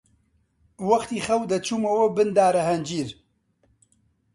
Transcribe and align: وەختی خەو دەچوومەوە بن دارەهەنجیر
وەختی 0.87 1.23
خەو 1.25 1.41
دەچوومەوە 1.51 2.07
بن 2.15 2.27
دارەهەنجیر 2.37 3.09